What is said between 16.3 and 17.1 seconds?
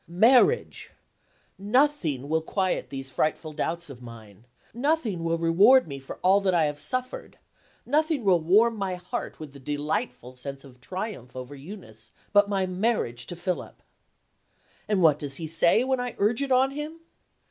it on him?